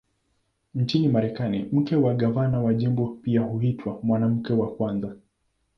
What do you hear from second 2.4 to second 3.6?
wa jimbo pia